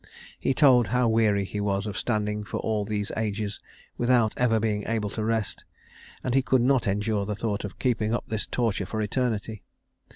[0.39, 3.59] He told how weary he was of standing for all these ages
[3.99, 5.63] without ever being able to rest,
[6.23, 9.61] and he could not endure the thought of keeping up this torture for eternity.